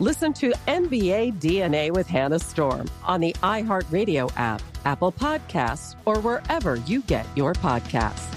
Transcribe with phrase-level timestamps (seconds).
[0.00, 6.76] Listen to NBA DNA with Hannah Storm on the iHeartRadio app, Apple Podcasts, or wherever
[6.76, 8.32] you get your podcasts.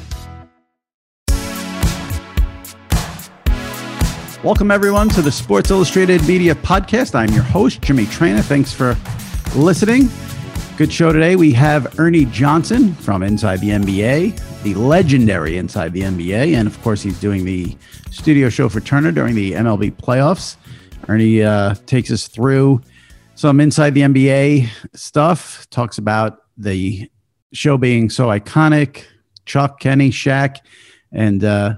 [4.43, 7.13] Welcome, everyone, to the Sports Illustrated Media Podcast.
[7.13, 8.41] I'm your host, Jimmy Traina.
[8.41, 8.97] Thanks for
[9.55, 10.09] listening.
[10.77, 11.35] Good show today.
[11.35, 16.55] We have Ernie Johnson from Inside the NBA, the legendary Inside the NBA.
[16.55, 17.77] And of course, he's doing the
[18.09, 20.55] studio show for Turner during the MLB playoffs.
[21.07, 22.81] Ernie uh, takes us through
[23.35, 27.09] some inside the NBA stuff, talks about the
[27.53, 29.05] show being so iconic,
[29.45, 30.57] Chuck, Kenny, Shaq,
[31.11, 31.75] and uh,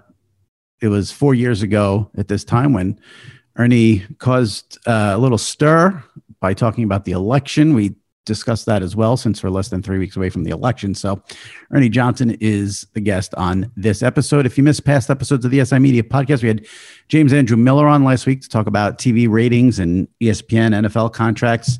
[0.81, 3.00] it was four years ago at this time when
[3.56, 6.03] Ernie caused uh, a little stir
[6.40, 7.73] by talking about the election.
[7.73, 7.95] We
[8.25, 10.95] discuss that as well since we're less than three weeks away from the election.
[10.95, 11.22] So,
[11.72, 14.45] Ernie Johnson is the guest on this episode.
[14.45, 16.66] If you missed past episodes of the SI Media podcast, we had
[17.09, 21.79] James Andrew Miller on last week to talk about TV ratings and ESPN NFL contracts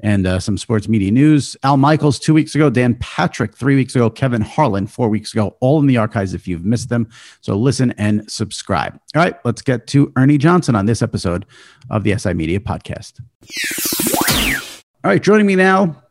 [0.00, 1.56] and uh, some sports media news.
[1.62, 5.56] Al Michaels two weeks ago, Dan Patrick three weeks ago, Kevin Harlan four weeks ago,
[5.60, 7.08] all in the archives if you've missed them.
[7.40, 8.94] So listen and subscribe.
[9.14, 11.46] All right, let's get to Ernie Johnson on this episode
[11.90, 13.20] of the SI Media podcast.
[15.04, 16.02] All right, joining me now.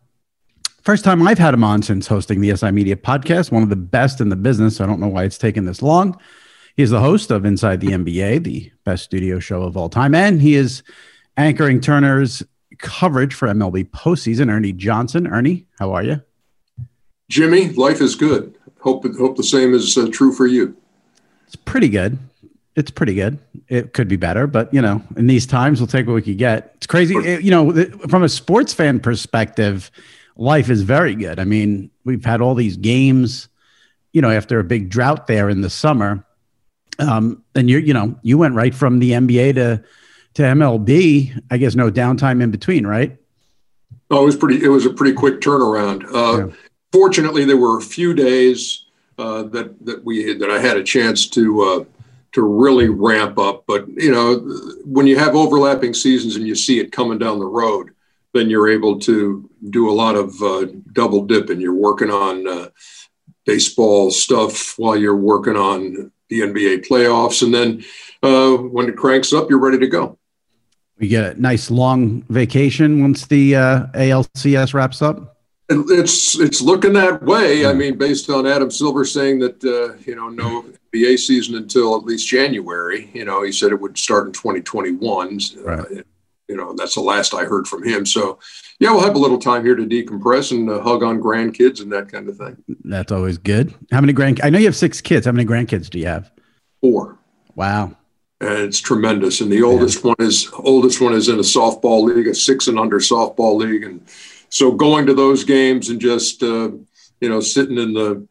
[0.81, 3.75] First time I've had him on since hosting the SI Media podcast, one of the
[3.75, 4.79] best in the business.
[4.79, 6.17] I don't know why it's taken this long.
[6.77, 10.15] He is the host of Inside the NBA, the best studio show of all time,
[10.15, 10.83] and he is
[11.35, 12.43] anchoring Turner's
[12.77, 14.49] coverage for MLB postseason.
[14.49, 15.27] Ernie Johnson.
[15.27, 16.21] Ernie, how are you?
[17.27, 18.57] Jimmy, life is good.
[18.79, 20.77] Hope hope the same is uh, true for you.
[21.45, 22.17] It's pretty good
[22.77, 23.39] it's pretty good.
[23.67, 26.37] It could be better, but you know, in these times, we'll take what we could
[26.37, 26.73] get.
[26.75, 27.15] It's crazy.
[27.15, 27.73] It, you know,
[28.07, 29.89] from a sports fan perspective,
[30.35, 31.39] life is very good.
[31.39, 33.49] I mean, we've had all these games,
[34.13, 36.23] you know, after a big drought there in the summer.
[36.99, 39.83] Um, and you're, you know, you went right from the NBA to
[40.35, 41.41] to MLB.
[41.49, 43.17] I guess no downtime in between, right?
[44.11, 44.63] Oh, it was pretty.
[44.63, 46.05] It was a pretty quick turnaround.
[46.13, 46.53] Uh, yeah.
[46.91, 48.85] Fortunately, there were a few days
[49.17, 51.96] uh, that that we that I had a chance to uh,
[52.33, 53.63] to really ramp up.
[53.67, 54.37] But you know,
[54.85, 57.91] when you have overlapping seasons and you see it coming down the road,
[58.33, 61.61] then you're able to do a lot of uh, double dipping.
[61.61, 62.69] You're working on uh,
[63.45, 67.83] baseball stuff while you're working on the NBA playoffs, and then
[68.21, 70.17] uh, when it cranks up, you're ready to go.
[70.99, 75.37] We get a nice long vacation once the uh, ALCS wraps up.
[75.69, 77.65] It's it's looking that way.
[77.65, 81.95] I mean, based on Adam Silver saying that uh, you know no NBA season until
[81.95, 83.09] at least January.
[83.13, 85.39] You know, he said it would start in 2021.
[85.59, 85.79] Right.
[85.79, 85.85] Uh,
[86.47, 88.05] you know, that's the last I heard from him.
[88.05, 88.39] So,
[88.79, 91.91] yeah, we'll have a little time here to decompress and uh, hug on grandkids and
[91.91, 92.63] that kind of thing.
[92.85, 93.73] That's always good.
[93.91, 94.39] How many grand?
[94.41, 95.25] I know you have six kids.
[95.25, 96.31] How many grandkids do you have?
[96.79, 97.17] Four.
[97.55, 97.97] Wow.
[98.39, 99.41] and it's tremendous.
[99.41, 102.79] And the oldest one is oldest one is in a softball league, a six and
[102.79, 104.01] under softball league, and
[104.49, 106.69] so going to those games and just uh,
[107.19, 108.27] you know sitting in the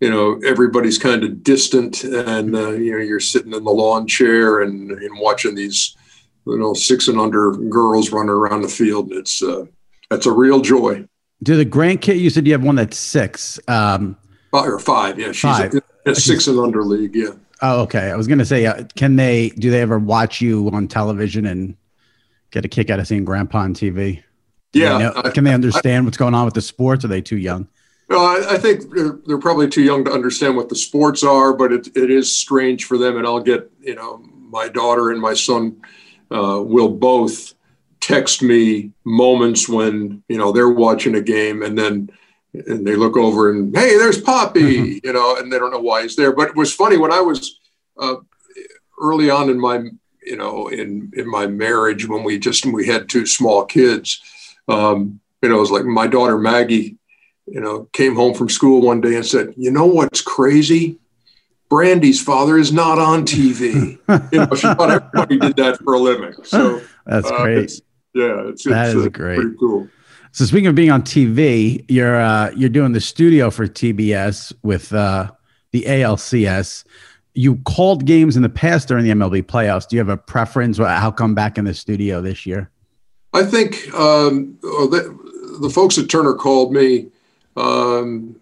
[0.00, 4.06] you know everybody's kind of distant and uh, you know you're sitting in the lawn
[4.06, 5.96] chair and, and watching these
[6.46, 9.10] you know six and under girls running around the field.
[9.10, 9.64] And it's uh,
[10.10, 11.06] that's a real joy.
[11.42, 14.16] Do the grandkid you said you have one that's six um
[14.50, 15.74] five or five yeah she's Five.
[15.74, 17.30] A, a six and under league yeah.
[17.60, 18.10] Oh okay.
[18.10, 21.76] I was gonna say uh, can they do they ever watch you on television and
[22.50, 24.22] get a kick out of seeing grandpa on tv
[24.72, 27.04] yeah know- I- can they understand what's going on with the sports?
[27.04, 27.68] Are they too young
[28.08, 31.52] Well, I, I think they're, they're probably too young to understand what the sports are,
[31.52, 33.18] but it, it is strange for them.
[33.18, 34.18] And I'll get, you know,
[34.50, 35.80] my daughter and my son
[36.30, 37.54] uh, will both
[38.00, 42.10] text me moments when, you know, they're watching a game and then
[42.54, 46.02] and they look over and, hey, there's Poppy, you know, and they don't know why
[46.02, 46.32] he's there.
[46.32, 47.60] But it was funny when I was
[47.98, 48.16] uh,
[49.00, 49.84] early on in my,
[50.22, 54.22] you know, in, in my marriage when we just, we had two small kids,
[54.66, 56.97] um, you know, it was like my daughter Maggie
[57.52, 60.98] you know, came home from school one day and said, "You know what's crazy?
[61.68, 63.98] Brandy's father is not on TV."
[64.32, 66.34] you know, she thought everybody did that for a living.
[66.44, 67.80] So that's uh, great it's-
[68.14, 69.36] yeah, it's, That it's is uh, great.
[69.36, 69.88] Pretty cool.
[70.32, 74.92] So speaking of being on TV, you're uh, you're doing the studio for TBS with
[74.92, 75.30] uh,
[75.72, 76.84] the ALCS.
[77.34, 79.88] You called games in the past during the MLB playoffs.
[79.88, 80.78] Do you have a preference?
[80.78, 82.70] How come back in the studio this year?
[83.32, 87.08] I think um, oh, the, the folks at Turner called me,
[87.58, 88.40] um,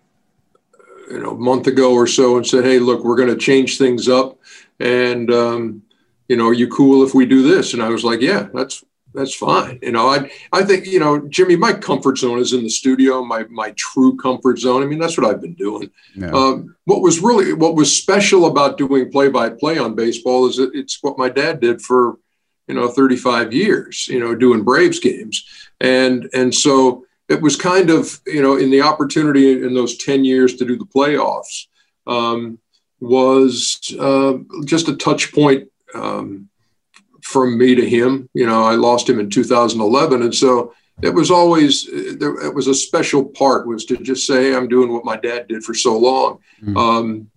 [1.10, 3.78] you know, a month ago or so and said, "Hey, look, we're going to change
[3.78, 4.38] things up,
[4.80, 5.82] and um,
[6.28, 8.84] you know, are you cool if we do this?" And I was like, "Yeah, that's
[9.14, 12.62] that's fine." You know, I I think you know, Jimmy, my comfort zone is in
[12.62, 13.24] the studio.
[13.24, 14.82] My my true comfort zone.
[14.82, 15.90] I mean, that's what I've been doing.
[16.14, 16.34] No.
[16.34, 20.56] Um, what was really what was special about doing play by play on baseball is
[20.56, 22.18] that it's what my dad did for
[22.68, 25.44] you know 35 years you know doing braves games
[25.80, 30.24] and and so it was kind of you know in the opportunity in those 10
[30.24, 31.66] years to do the playoffs
[32.06, 32.58] um,
[33.00, 34.34] was uh,
[34.64, 36.48] just a touch point um,
[37.22, 41.30] from me to him you know i lost him in 2011 and so it was
[41.30, 41.84] always
[42.18, 45.46] there it was a special part was to just say i'm doing what my dad
[45.48, 46.76] did for so long Mhm.
[46.76, 47.30] um,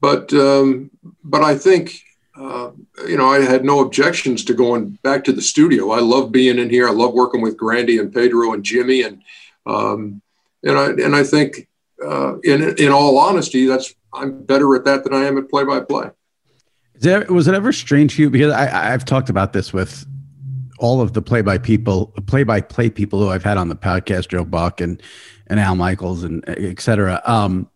[0.00, 0.90] but um,
[1.24, 2.00] but i think
[2.36, 2.70] uh,
[3.06, 5.90] you know, I had no objections to going back to the studio.
[5.90, 6.88] I love being in here.
[6.88, 9.22] I love working with Grandy and Pedro and Jimmy, and
[9.66, 10.22] um,
[10.62, 11.68] and I and I think,
[12.04, 15.64] uh, in in all honesty, that's I'm better at that than I am at play
[15.64, 16.10] by play.
[17.28, 18.30] Was it ever strange for you?
[18.30, 20.06] Because I, I've talked about this with
[20.78, 23.76] all of the play by people, play by play people who I've had on the
[23.76, 25.02] podcast, Joe Buck and
[25.48, 27.20] and Al Michaels and et cetera.
[27.24, 27.68] Um,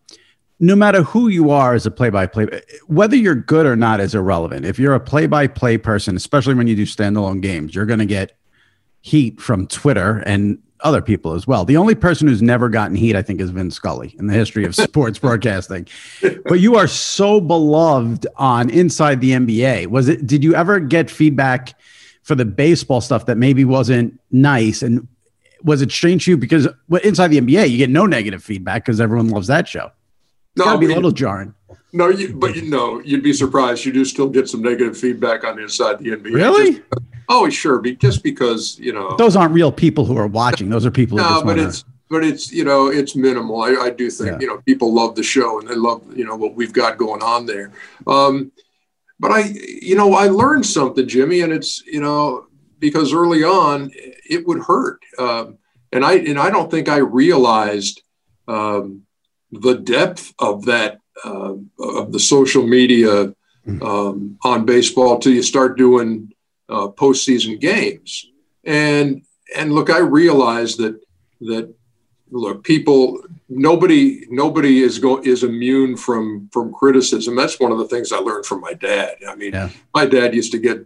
[0.58, 2.46] no matter who you are as a play by play,
[2.86, 4.64] whether you're good or not is irrelevant.
[4.64, 7.98] If you're a play by play person, especially when you do standalone games, you're going
[7.98, 8.36] to get
[9.02, 11.64] heat from Twitter and other people as well.
[11.64, 14.64] The only person who's never gotten heat, I think, is Vin Scully in the history
[14.64, 15.86] of sports broadcasting.
[16.20, 19.88] But you are so beloved on Inside the NBA.
[19.88, 20.26] Was it?
[20.26, 21.74] Did you ever get feedback
[22.22, 24.82] for the baseball stuff that maybe wasn't nice?
[24.82, 25.06] And
[25.62, 26.68] was it strange to you because
[27.02, 29.90] Inside the NBA, you get no negative feedback because everyone loves that show.
[30.56, 31.54] No, gotta be a little jarring.
[31.92, 33.84] No, you, but you know, you'd be surprised.
[33.84, 36.34] You do still get some negative feedback on inside the NBA.
[36.34, 36.72] Really?
[36.72, 36.82] Just-
[37.28, 37.78] oh, sure.
[37.80, 39.16] Be, just because you know.
[39.16, 40.68] Those aren't real people who are watching.
[40.68, 43.62] Those are people who no, just but it's but it's you know it's minimal.
[43.62, 44.38] I, I do think Yeah.
[44.40, 47.22] you know people love the show and they love you know what we've got going
[47.22, 47.72] on there.
[48.06, 48.52] Um,
[49.18, 49.44] but I
[49.82, 52.46] you know I learned something, Jimmy, and it's you know
[52.78, 55.58] because early on it would hurt, um,
[55.92, 58.02] and I and I don't think I realized
[58.48, 59.02] um,
[59.52, 63.34] the depth of that uh, of the social media
[63.82, 66.32] um, on baseball till you start doing
[66.68, 68.26] uh, postseason games.
[68.64, 69.22] And
[69.56, 71.00] and look, I realize that
[71.40, 71.72] that
[72.30, 77.36] look, people, nobody nobody is going is immune from from criticism.
[77.36, 79.16] That's one of the things I learned from my dad.
[79.28, 79.70] I mean, Yeah.
[79.94, 80.78] my dad used to get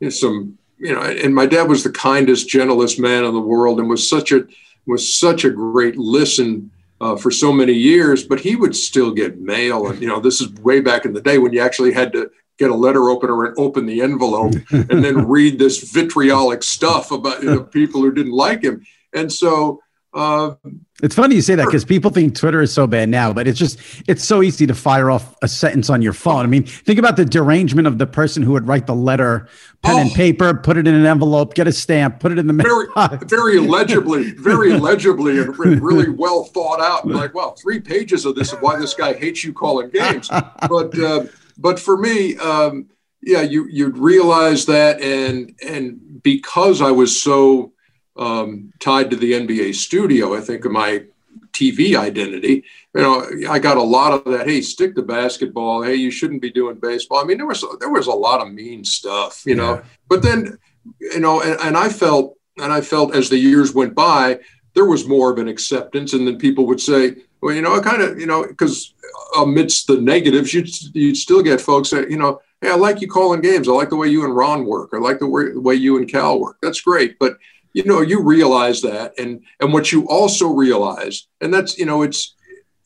[0.00, 3.40] you know, some, you know, and my dad was the kindest, gentlest man in the
[3.40, 4.46] world, and was such a
[4.86, 9.40] was such a great listen uh, for so many years, but he would still get
[9.40, 9.88] mail.
[9.88, 12.30] And, you know, this is way back in the day when you actually had to
[12.58, 17.42] get a letter opener and open the envelope and then read this vitriolic stuff about
[17.42, 18.84] you know, people who didn't like him.
[19.12, 19.80] And so,
[20.14, 20.54] uh,
[21.02, 23.58] It's funny you say that because people think Twitter is so bad now, but it's
[23.58, 26.44] just it's so easy to fire off a sentence on your phone.
[26.44, 29.48] I mean, think about the derangement of the person who would write the letter,
[29.82, 30.14] pen and Oh.
[30.14, 32.86] paper, put it in an envelope, get a stamp, put it in the very,
[33.26, 37.04] very legibly, very legibly, and really well thought out.
[37.04, 40.28] And like, well, three pages of this of why this guy hates you calling games.
[40.68, 41.26] But, uh,
[41.58, 42.86] but for me, um,
[43.20, 47.72] yeah, you you'd realize that, and and because I was so
[48.16, 51.04] um, tied to the NBA studio, I think of my
[51.52, 52.64] TV identity.
[52.94, 54.46] You know, I got a lot of that.
[54.46, 55.82] Hey, stick to basketball.
[55.82, 57.18] Hey, you shouldn't be doing baseball.
[57.18, 59.74] I mean, there was there was a lot of mean stuff, you know.
[59.74, 59.84] Yeah.
[60.08, 60.58] But then,
[61.00, 64.40] you know, and, and I felt and I felt as the years went by,
[64.74, 67.80] there was more of an acceptance, and then people would say, well, you know, I
[67.80, 68.94] kind of, you know, because
[69.36, 73.08] amidst the negatives, you'd you'd still get folks that, you know, hey, I like you
[73.08, 73.68] calling games.
[73.68, 74.90] I like the way you and Ron work.
[74.92, 76.58] I like the way, the way you and Cal work.
[76.62, 77.38] That's great, but
[77.74, 82.02] you know you realize that and and what you also realize and that's you know
[82.02, 82.34] it's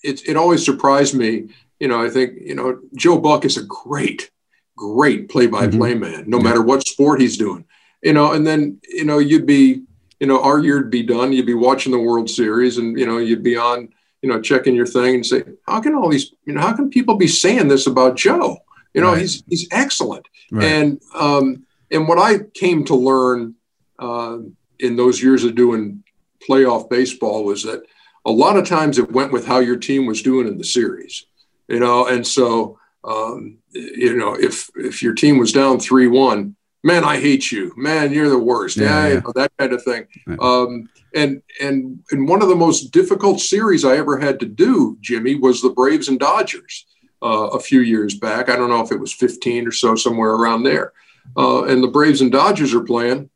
[0.03, 3.65] it, it always surprised me you know i think you know joe buck is a
[3.65, 4.31] great
[4.77, 6.01] great play-by-play mm-hmm.
[6.01, 7.65] man no matter what sport he's doing
[8.03, 9.83] you know and then you know you'd be
[10.19, 13.19] you know our year'd be done you'd be watching the world series and you know
[13.19, 13.89] you'd be on
[14.23, 16.91] you know checking your thing and say how can all these you know how can
[16.91, 18.57] people be saying this about joe
[18.95, 19.21] you know right.
[19.21, 20.65] he's he's excellent right.
[20.65, 23.55] and um and what i came to learn
[23.99, 24.39] uh,
[24.81, 26.03] in those years of doing
[26.49, 27.83] playoff baseball was that
[28.25, 31.27] a lot of times it went with how your team was doing in the series,
[31.69, 36.57] you know, and so um, you know if if your team was down three one,
[36.83, 39.15] man, I hate you, man, you're the worst, yeah, yeah, yeah.
[39.15, 40.07] You know, that kind of thing.
[40.27, 40.39] Right.
[40.41, 44.99] Um, and and and one of the most difficult series I ever had to do,
[45.01, 46.87] Jimmy, was the Braves and Dodgers
[47.23, 48.49] uh, a few years back.
[48.49, 50.93] I don't know if it was 15 or so, somewhere around there.
[51.37, 53.29] Uh, and the Braves and Dodgers are playing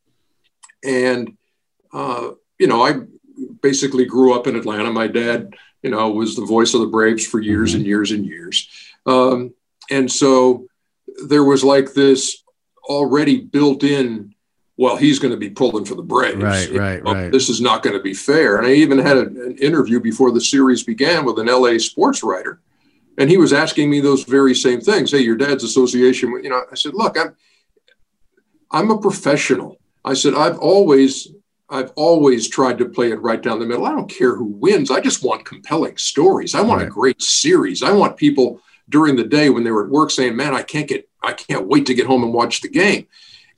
[0.85, 1.37] and,
[1.93, 3.01] uh, you know, I
[3.61, 4.91] basically grew up in Atlanta.
[4.91, 7.79] My dad, you know, was the voice of the Braves for years mm-hmm.
[7.79, 8.69] and years and years.
[9.07, 9.55] Um,
[9.91, 10.67] and so
[11.27, 12.43] there was like this
[12.85, 14.35] already built in,
[14.77, 16.37] well, he's going to be pulling for the Braves.
[16.37, 17.33] Right, right, right.
[17.33, 18.57] This is not going to be fair.
[18.57, 22.23] And I even had a, an interview before the series began with an LA sports
[22.23, 22.61] writer.
[23.19, 25.11] And he was asking me those very same things.
[25.11, 27.37] Hey, your dad's association with, you know, I said, look, I'm,
[28.71, 29.79] I'm a professional.
[30.05, 31.29] I said, I've always,
[31.69, 33.87] I've always tried to play it right down the middle.
[33.87, 34.91] I don't care who wins.
[34.91, 36.55] I just want compelling stories.
[36.55, 36.89] I want right.
[36.89, 37.83] a great series.
[37.83, 40.89] I want people during the day when they were at work saying, man, I can't
[40.89, 43.07] get, I can't wait to get home and watch the game.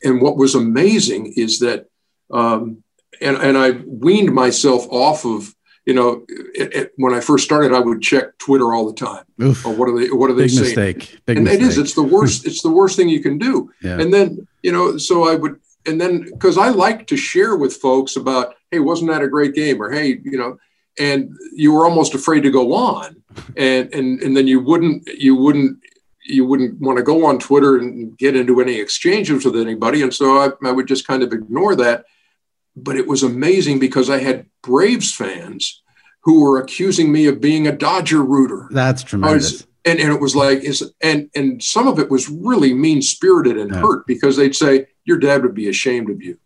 [0.02, 1.86] And what was amazing is that,
[2.30, 2.82] um,
[3.20, 5.54] and, and I weaned myself off of,
[5.86, 9.24] you know, it, it, when I first started, I would check Twitter all the time.
[9.42, 9.66] Oof.
[9.66, 10.10] What are they?
[10.10, 10.64] What are they Big saying?
[10.64, 11.18] Mistake.
[11.26, 11.60] Big and mistake.
[11.60, 11.78] it is.
[11.78, 12.46] It's the worst.
[12.46, 13.70] it's the worst thing you can do.
[13.82, 14.00] Yeah.
[14.00, 17.76] And then you know, so I would and then because I like to share with
[17.76, 19.80] folks about, hey, wasn't that a great game?
[19.82, 20.58] Or hey, you know,
[20.98, 23.22] and you were almost afraid to go on,
[23.56, 25.78] and and and then you wouldn't you wouldn't
[26.24, 30.14] you wouldn't want to go on Twitter and get into any exchanges with anybody, and
[30.14, 32.04] so I, I would just kind of ignore that.
[32.76, 35.82] But it was amazing because I had Braves fans
[36.22, 38.68] who were accusing me of being a Dodger rooter.
[38.70, 39.66] That's tremendous.
[39.84, 43.58] And, and it was like is and and some of it was really mean spirited
[43.58, 43.80] and yeah.
[43.80, 46.38] hurt because they'd say your dad would be ashamed of you.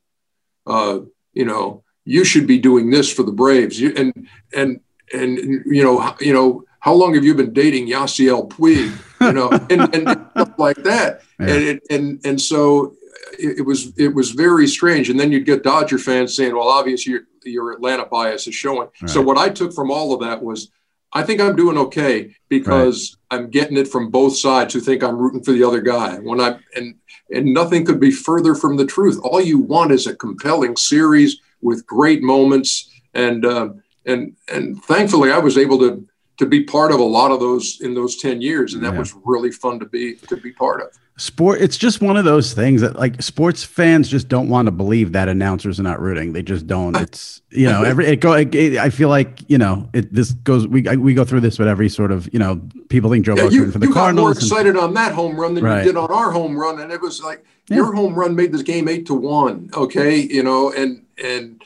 [0.66, 1.00] Uh,
[1.33, 3.80] you know, you should be doing this for the Braves.
[3.80, 4.80] You, and and
[5.12, 8.92] and you know, you know, how long have you been dating Yasiel Puig?
[9.21, 11.23] You know, and, and stuff like that.
[11.38, 11.47] Yeah.
[11.47, 12.97] And it, and and so
[13.38, 15.11] it, it, was it was very strange.
[15.11, 18.88] And then you'd get Dodger fans saying, "Well, obviously your, your Atlanta bias is showing."
[19.00, 19.11] Right.
[19.11, 20.71] So what I took from all of that was
[21.12, 23.38] I think I'm doing okay because right.
[23.38, 26.16] I'm getting it from both sides who think I'm rooting for the other guy.
[26.16, 26.94] When I and
[27.30, 29.18] and nothing could be further from the truth.
[29.22, 33.70] All you want is a compelling series with great moments, and uh,
[34.06, 36.06] and and thankfully, I was able to
[36.38, 38.98] to be part of a lot of those in those 10 years and that yeah.
[38.98, 40.88] was really fun to be to be part of
[41.18, 44.70] sport it's just one of those things that like sports fans just don't want to
[44.70, 48.34] believe that announcers are not rooting they just don't it's you know every it go
[48.34, 51.58] it, it, i feel like you know it this goes we we go through this
[51.58, 54.38] with every sort of you know people think joe yeah, you, for the you cardinals
[54.38, 55.78] got more excited and, on that home run than right.
[55.78, 57.76] you did on our home run and it was like yeah.
[57.76, 61.60] your home run made this game eight to one okay you know and and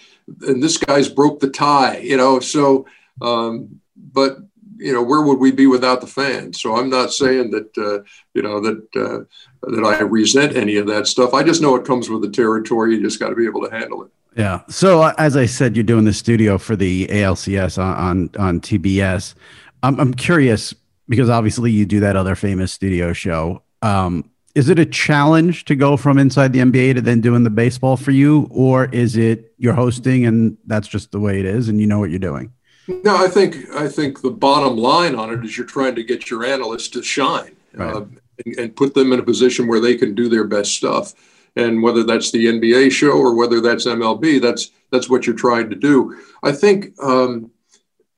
[0.47, 2.87] and this guy's broke the tie you know so
[3.21, 4.38] um but
[4.82, 6.60] you know, where would we be without the fans?
[6.60, 8.02] So I'm not saying that, uh,
[8.34, 11.34] you know, that uh, that I resent any of that stuff.
[11.34, 12.94] I just know it comes with the territory.
[12.94, 14.10] You just got to be able to handle it.
[14.36, 14.62] Yeah.
[14.68, 18.60] So uh, as I said, you're doing the studio for the ALCS on on, on
[18.60, 19.34] TBS.
[19.82, 20.74] I'm, I'm curious
[21.08, 23.62] because obviously you do that other famous studio show.
[23.82, 27.50] Um, is it a challenge to go from inside the NBA to then doing the
[27.50, 31.68] baseball for you, or is it you're hosting and that's just the way it is,
[31.68, 32.52] and you know what you're doing?
[32.88, 36.30] No, I think I think the bottom line on it is you're trying to get
[36.30, 37.94] your analysts to shine right.
[37.94, 38.04] uh,
[38.44, 41.14] and, and, put them in a position where they can do their best stuff.
[41.54, 45.70] And whether that's the NBA show or whether that's MLB, that's that's what you're trying
[45.70, 46.18] to do.
[46.42, 47.50] I think um,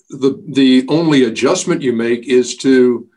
[0.09, 3.09] the the only adjustment you make is to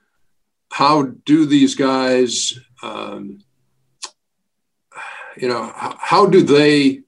[0.71, 3.39] how do these guys um,
[5.39, 7.01] you know, how, how do they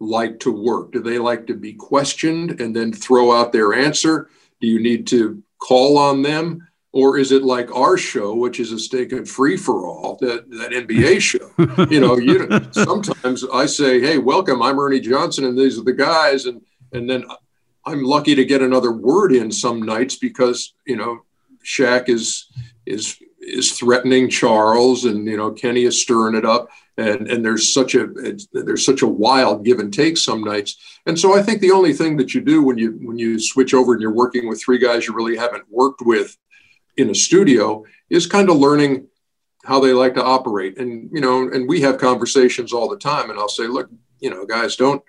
[0.00, 0.92] like to work?
[0.92, 4.28] Do they like to be questioned and then throw out their answer?
[4.60, 6.66] Do you need to call on them?
[6.92, 10.48] Or is it like our show, which is a stake and free for all, that,
[10.50, 11.50] that NBA show?
[11.90, 14.62] you know, you sometimes I say, "Hey, welcome.
[14.62, 17.24] I'm Ernie Johnson, and these are the guys," and and then
[17.84, 21.24] I'm lucky to get another word in some nights because you know
[21.64, 22.46] Shaq is
[22.86, 27.72] is is threatening Charles, and you know Kenny is stirring it up, and and there's
[27.72, 28.08] such a
[28.52, 31.92] there's such a wild give and take some nights, and so I think the only
[31.92, 34.78] thing that you do when you when you switch over and you're working with three
[34.78, 36.36] guys you really haven't worked with
[36.96, 39.06] in a studio is kind of learning
[39.64, 40.78] how they like to operate.
[40.78, 43.30] And, you know, and we have conversations all the time.
[43.30, 45.02] And I'll say, look, you know, guys, don't,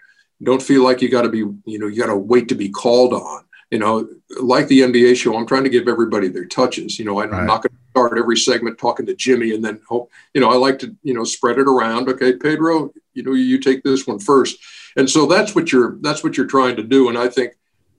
[0.44, 2.70] don't feel like you got to be, you know, you got to wait to be
[2.70, 3.45] called on.
[3.72, 4.08] You know,
[4.42, 7.00] like the NBA show, I'm trying to give everybody their touches.
[7.00, 7.46] You know, I'm right.
[7.46, 10.56] not going to start every segment talking to Jimmy and then hope, you know, I
[10.56, 12.08] like to, you know, spread it around.
[12.08, 14.58] Okay, Pedro, you know, you take this one first.
[14.98, 17.10] And so that's what you're, that's what you're trying to do.
[17.10, 17.54] And I think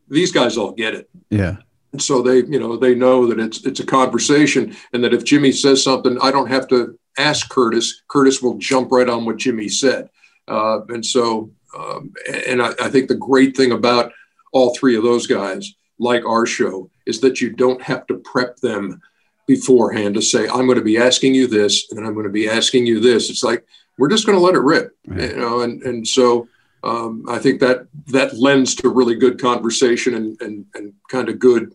[0.09, 1.11] these guys all get it.
[1.31, 1.57] Yeah
[1.93, 5.25] And so they you know they know that it's it's a conversation and that if
[5.25, 9.39] jimmy says something i don't have to ask curtis curtis will jump right on what
[9.39, 10.11] jimmy said
[10.49, 12.13] uh, and so um,
[12.47, 14.13] and I, I, think the great thing about
[14.53, 18.57] all three of those guys like our show is that you don't have to prep
[18.57, 19.00] them
[19.47, 22.49] beforehand to say i'm going to be asking you this and i'm going to be
[22.49, 23.65] asking you this it's like
[23.99, 25.31] we're just going to let it rip right.
[25.31, 26.49] you know and and so
[26.85, 31.41] um, I think that that lends to really good conversation and, and, and kind of
[31.41, 31.75] good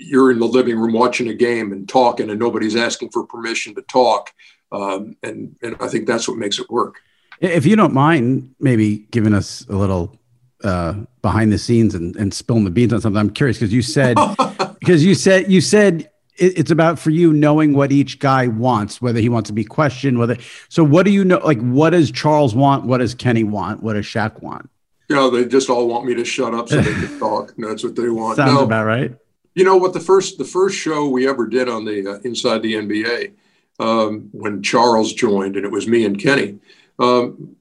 [0.00, 3.74] you're in the living room watching a game and talking, and nobody's asking for permission
[3.74, 4.32] to talk.
[4.72, 6.96] Um, and and I think that's what makes it work.
[7.40, 10.18] If you don't mind, maybe giving us a little
[10.64, 13.18] uh, behind the scenes and, and spilling the beans on something.
[13.18, 14.16] I'm curious because you said
[14.80, 19.00] because you said you said it, it's about for you knowing what each guy wants,
[19.00, 20.36] whether he wants to be questioned, whether.
[20.68, 21.38] So what do you know?
[21.38, 22.84] Like, what does Charles want?
[22.84, 23.82] What does Kenny want?
[23.82, 24.68] What does Shaq want?
[25.08, 27.54] You know, they just all want me to shut up so they can talk.
[27.58, 28.36] That's what they want.
[28.36, 29.14] Sounds no, about right.
[29.54, 29.92] You know what?
[29.92, 33.32] The first the first show we ever did on the uh, Inside the NBA
[33.80, 36.58] um, when Charles joined, and it was me and Kenny.
[36.98, 37.56] Um,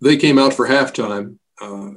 [0.00, 1.90] they came out for halftime, uh,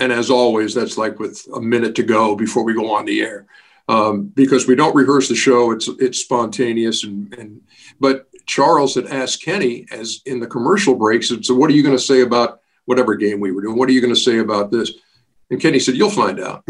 [0.00, 3.20] and as always, that's like with a minute to go before we go on the
[3.20, 3.46] air,
[3.88, 5.70] um, because we don't rehearse the show.
[5.70, 7.60] It's it's spontaneous, and and
[8.00, 11.96] but Charles had asked Kenny as in the commercial breaks, "So what are you going
[11.96, 13.76] to say about whatever game we were doing?
[13.76, 14.90] What are you going to say about this?"
[15.50, 16.64] And Kenny said, "You'll find out."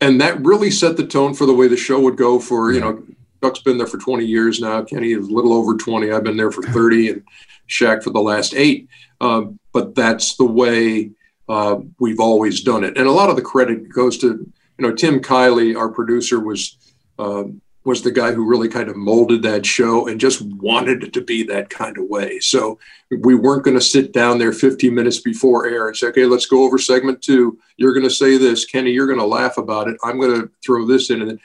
[0.00, 2.80] and that really set the tone for the way the show would go for you
[2.80, 3.02] know
[3.42, 6.36] chuck's been there for 20 years now kenny is a little over 20 i've been
[6.36, 7.22] there for 30 and
[7.68, 8.88] Shaq for the last eight
[9.20, 11.10] um, but that's the way
[11.48, 14.94] uh, we've always done it and a lot of the credit goes to you know
[14.94, 16.76] tim kiely our producer was
[17.18, 21.12] um, was the guy who really kind of molded that show and just wanted it
[21.14, 22.38] to be that kind of way.
[22.38, 22.78] So
[23.22, 26.46] we weren't going to sit down there 15 minutes before air and say, okay, let's
[26.46, 27.58] go over segment two.
[27.78, 29.96] You're going to say this, Kenny, you're going to laugh about it.
[30.04, 31.22] I'm going to throw this in.
[31.22, 31.40] And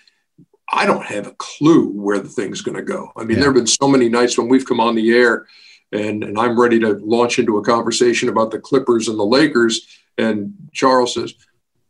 [0.71, 3.11] I don't have a clue where the thing's going to go.
[3.15, 3.43] I mean, yeah.
[3.43, 5.47] there have been so many nights when we've come on the air
[5.93, 9.99] and, and I'm ready to launch into a conversation about the Clippers and the Lakers.
[10.17, 11.35] And Charles says,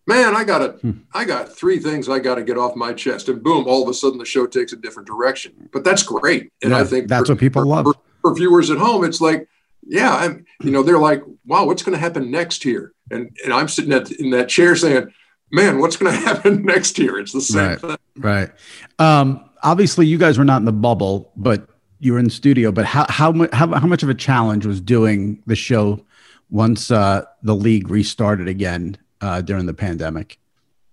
[0.05, 0.91] man, I got to, hmm.
[1.13, 3.89] I got three things I got to get off my chest, and boom, all of
[3.89, 5.69] a sudden the show takes a different direction.
[5.71, 7.85] But that's great, and yeah, I think that's for, what people for, love.
[7.85, 9.47] For, for, viewers at home, it's like,
[9.85, 12.93] yeah, I'm, you know, they're like, wow, what's going to happen next here?
[13.11, 15.13] And and I'm sitting at, in that chair saying,
[15.51, 17.17] man, what's going to happen next here?
[17.17, 17.97] It's the same right, thing.
[18.17, 18.51] Right.
[18.99, 21.67] Um, obviously, you guys were not in the bubble, but
[22.03, 22.71] you were in studio.
[22.71, 26.03] But how how how, how much of a challenge was doing the show
[26.49, 28.97] once uh, the league restarted again?
[29.23, 30.37] uh, during the pandemic?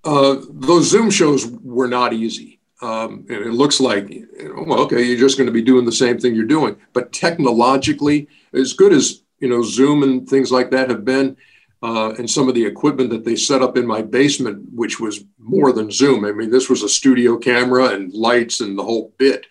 [0.04, 2.60] Uh, those Zoom shows were not easy.
[2.80, 4.08] Um, it looks like,
[4.56, 6.76] well, okay, you're just going to be doing the same thing you're doing.
[6.94, 11.36] But technologically, as good as you know, Zoom and things like that have been,
[11.82, 15.24] uh, and some of the equipment that they set up in my basement, which was
[15.38, 16.24] more than Zoom.
[16.24, 19.46] I mean, this was a studio camera and lights and the whole bit,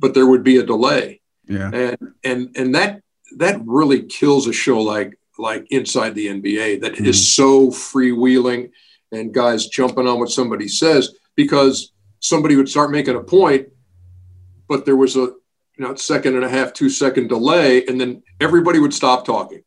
[0.00, 1.20] but there would be a delay.
[1.46, 1.70] Yeah.
[1.72, 3.02] And and and that
[3.36, 7.06] that really kills a show like like inside the NBA that mm.
[7.06, 8.70] is so freewheeling
[9.12, 13.68] and guys jumping on what somebody says because somebody would start making a point,
[14.68, 18.22] but there was a you know second and a half, two second delay, and then
[18.40, 19.62] everybody would stop talking.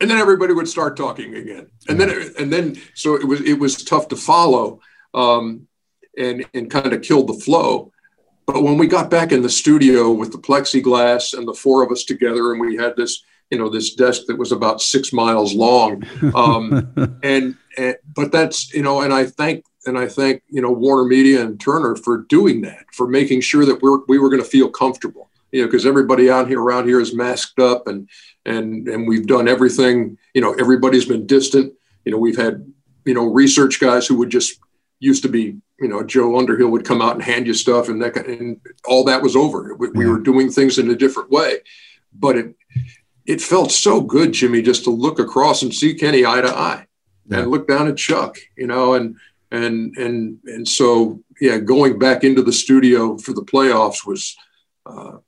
[0.00, 1.68] And then everybody would start talking again.
[1.88, 4.80] And then and then so it was it was tough to follow
[5.14, 5.66] um,
[6.16, 7.92] and and kind of killed the flow.
[8.48, 11.92] But when we got back in the studio with the plexiglass and the four of
[11.92, 15.54] us together, and we had this you know this desk that was about six miles
[15.54, 16.02] long
[16.34, 20.70] um, and, and but that's you know and i thank and i thank you know
[20.70, 24.42] warner media and turner for doing that for making sure that we're, we were going
[24.42, 28.08] to feel comfortable you know, because everybody out here around here is masked up and
[28.44, 30.18] and and we've done everything.
[30.34, 31.72] You know, everybody's been distant.
[32.04, 32.70] You know, we've had
[33.04, 34.60] you know research guys who would just
[35.00, 38.02] used to be you know Joe Underhill would come out and hand you stuff and
[38.02, 39.74] that and all that was over.
[39.74, 41.58] We, we were doing things in a different way,
[42.12, 42.54] but it
[43.26, 46.86] it felt so good, Jimmy, just to look across and see Kenny eye to eye
[47.28, 47.40] yeah.
[47.40, 49.16] and look down at Chuck, you know, and
[49.50, 54.36] and and and so yeah, going back into the studio for the playoffs was
[54.86, 55.18] uh,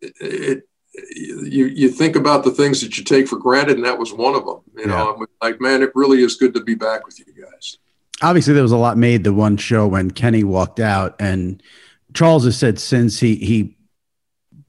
[0.00, 4.12] it, you you think about the things that you take for granted, and that was
[4.12, 4.60] one of them.
[4.76, 7.78] You know, I'm like, man, it really is good to be back with you guys.
[8.22, 11.62] Obviously, there was a lot made the one show when Kenny walked out, and
[12.14, 13.76] Charles has said since he he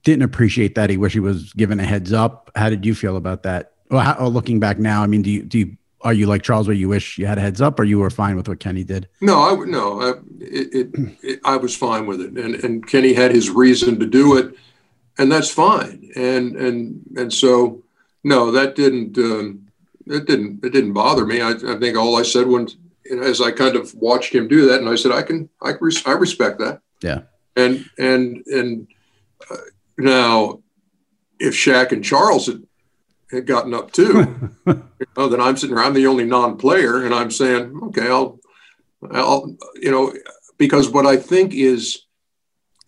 [0.04, 0.90] didn't appreciate that.
[0.90, 2.52] He wish he was given a heads up.
[2.56, 3.74] How did you feel about that?
[3.90, 6.68] Well, how, looking back now, I mean, do you do you are you like Charles,
[6.68, 8.84] where you wish you had a heads up, or you were fine with what Kenny
[8.84, 9.08] did?
[9.22, 10.10] No, I no, I,
[10.40, 14.06] it, it, it, I was fine with it, and and Kenny had his reason to
[14.06, 14.56] do it,
[15.18, 17.84] and that's fine, and and and so
[18.24, 19.68] no, that didn't um,
[20.06, 21.42] it didn't it didn't bother me.
[21.42, 22.48] I, I think all I said
[23.10, 25.74] when as I kind of watched him do that, and I said I can I
[25.80, 26.82] res- I respect that.
[27.02, 27.22] Yeah,
[27.56, 28.88] and and and
[29.50, 29.56] uh,
[29.98, 30.62] now
[31.40, 32.64] if Shaq and Charles had
[33.32, 34.52] had gotten up too.
[34.68, 38.40] you know, then I'm sitting here, I'm the only non-player, and I'm saying, okay, I'll,
[39.12, 40.14] I'll, you know,
[40.58, 42.06] because what I think is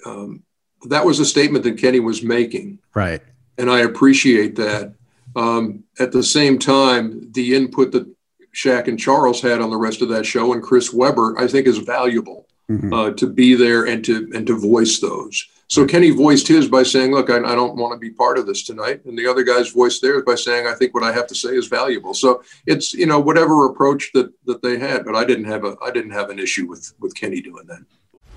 [0.06, 0.44] um,
[0.90, 3.22] that was a statement that Kenny was making, right?
[3.58, 4.96] And I appreciate that.
[5.36, 8.14] Um, at the same time, the input that
[8.54, 11.68] Shaq and Charles had on the rest of that show, and Chris Webber, I think,
[11.68, 12.94] is valuable mm-hmm.
[12.94, 15.48] uh, to be there and to and to voice those.
[15.68, 18.46] So Kenny voiced his by saying, "Look, I, I, don't want to be part of
[18.46, 21.28] this tonight," and the other guys voiced theirs by saying, "I think what I have
[21.28, 25.16] to say is valuable." So it's you know whatever approach that that they had, but
[25.16, 27.84] I didn't have a I didn't have an issue with with Kenny doing that.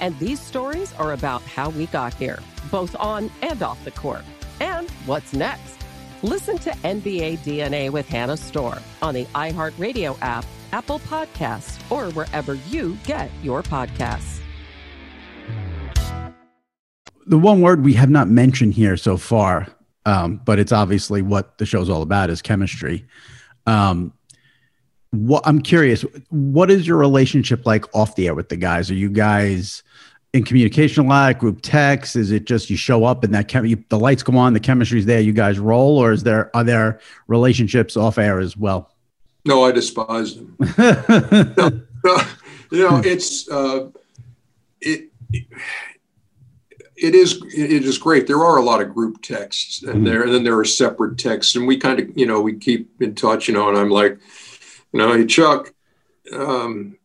[0.00, 2.38] And these stories are about how we got here,
[2.70, 4.24] both on and off the court.
[4.58, 5.76] And what's next?
[6.22, 12.54] Listen to NBA DNA with Hannah Storm on the iHeartRadio app, Apple Podcasts, or wherever
[12.54, 14.40] you get your podcasts.
[17.26, 19.68] The one word we have not mentioned here so far,
[20.06, 23.06] um, but it's obviously what the show's all about, is chemistry.
[23.66, 24.12] Um,
[25.10, 28.90] what I'm curious, what is your relationship like off the air with the guys?
[28.90, 29.82] Are you guys
[30.32, 32.16] in communication a lot, group text?
[32.16, 34.60] Is it just you show up and that chem- you, the lights go on, the
[34.60, 38.92] chemistry's there, you guys roll, or is there are there relationships off air as well?
[39.44, 40.56] No, I despise them.
[40.78, 42.22] no, no,
[42.70, 43.88] you know, it's uh,
[44.80, 45.10] it,
[47.00, 48.26] it is it is great.
[48.26, 51.56] There are a lot of group texts, and there and then there are separate texts,
[51.56, 53.68] and we kind of you know we keep in touch, you know.
[53.68, 54.18] And I'm like,
[54.92, 55.72] you know, hey Chuck,
[56.32, 56.96] um,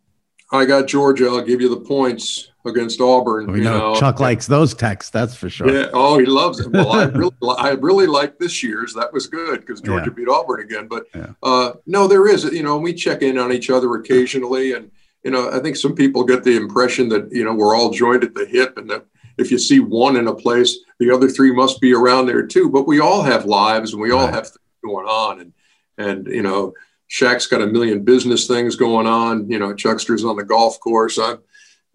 [0.51, 1.27] I got Georgia.
[1.27, 3.51] I'll give you the points against Auburn.
[3.51, 3.99] We you know, know.
[3.99, 5.71] Chuck likes those texts, that's for sure.
[5.73, 5.89] Yeah.
[5.93, 6.71] Oh, he loves it.
[6.71, 8.93] Well, I really, I really like this year's.
[8.93, 10.13] That was good because Georgia Yeah.
[10.15, 10.87] beat Auburn again.
[10.87, 11.31] But Yeah.
[11.43, 12.43] uh, no, there is.
[12.45, 14.91] You know, we check in on each other occasionally, and
[15.23, 18.23] you know, I think some people get the impression that you know we're all joined
[18.23, 19.05] at the hip, and that
[19.37, 22.69] if you see one in a place, the other three must be around there too.
[22.69, 24.33] But we all have lives, and we all Right.
[24.33, 25.53] have things going on, and
[25.97, 26.73] and you know,
[27.09, 29.49] Shaq's got a million business things going on.
[29.49, 31.17] You know, Chuckster's on the golf course.
[31.17, 31.39] I'm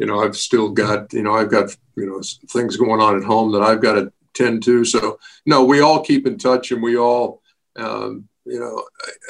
[0.01, 3.23] you know, I've still got, you know, I've got, you know, things going on at
[3.23, 4.83] home that I've got to tend to.
[4.83, 7.43] So, no, we all keep in touch and we all,
[7.77, 8.83] um, you know,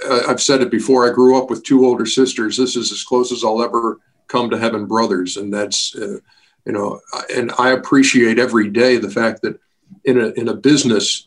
[0.09, 1.11] I, I've said it before.
[1.11, 2.57] I grew up with two older sisters.
[2.57, 5.38] This is as close as I'll ever come to having brothers.
[5.38, 6.19] And that's, uh,
[6.64, 7.01] you know,
[7.35, 9.59] and I appreciate every day the fact that
[10.05, 11.27] in a, in a business,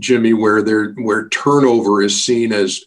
[0.00, 2.86] Jimmy, where there, where turnover is seen as,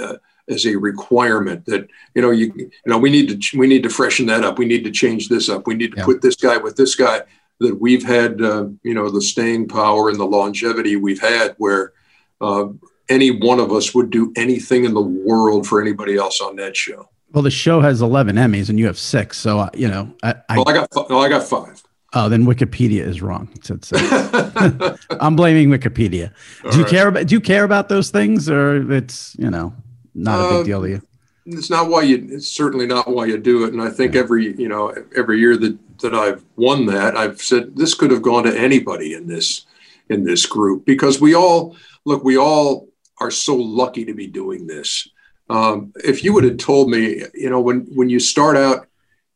[0.00, 0.14] uh,
[0.50, 3.88] as a requirement that you know you you know we need to we need to
[3.88, 6.04] freshen that up we need to change this up we need to Yeah.
[6.04, 7.22] put this guy with this guy
[7.60, 11.92] that we've had uh, you know the staying power and the longevity we've had where
[12.40, 12.66] uh,
[13.08, 16.76] any one of us would do anything in the world for anybody else on that
[16.76, 19.36] show Well, the show has 11 Emmys and you have six.
[19.36, 21.82] So, uh, you know, I, I, well i got no, i got five
[22.14, 23.48] oh, then Wikipedia is wrong.
[23.54, 26.32] It's, it's, uh, I'm blaming Wikipedia.
[26.70, 26.90] Do you right.
[26.90, 29.74] care about, do you care about those things or it's, you know,
[30.14, 31.02] not a big deal to you?
[31.46, 33.72] it's not why you it's certainly not why you do it.
[33.72, 37.76] And i think every you know every year that that i've won that i've said
[37.76, 39.66] this could have gone to anybody in this
[40.08, 42.88] in this group because we all look we all
[43.20, 45.06] are so lucky to be doing this.
[45.50, 48.86] Um, if you would have told me you know when when you start out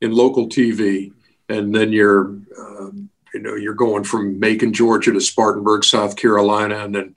[0.00, 1.12] in local tv
[1.48, 6.84] and then you're um, you know you're going from macon georgia to spartanburg south carolina
[6.84, 7.16] and then